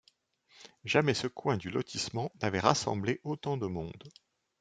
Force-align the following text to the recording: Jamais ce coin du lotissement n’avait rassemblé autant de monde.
Jamais 0.83 1.13
ce 1.13 1.27
coin 1.27 1.57
du 1.57 1.69
lotissement 1.69 2.31
n’avait 2.41 2.59
rassemblé 2.59 3.21
autant 3.23 3.55
de 3.55 3.67
monde. 3.67 4.03